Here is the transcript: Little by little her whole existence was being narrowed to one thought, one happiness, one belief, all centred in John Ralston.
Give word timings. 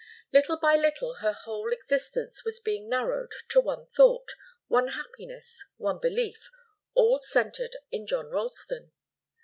Little 0.33 0.57
by 0.57 0.75
little 0.77 1.17
her 1.17 1.31
whole 1.31 1.71
existence 1.71 2.43
was 2.43 2.59
being 2.59 2.89
narrowed 2.89 3.29
to 3.49 3.61
one 3.61 3.85
thought, 3.85 4.31
one 4.67 4.87
happiness, 4.87 5.63
one 5.77 5.99
belief, 5.99 6.49
all 6.95 7.19
centred 7.19 7.75
in 7.91 8.07
John 8.07 8.29
Ralston. 8.31 8.93